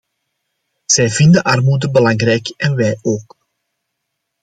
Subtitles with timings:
[0.85, 3.37] Zij vinden armoede belangrijk en wij ook.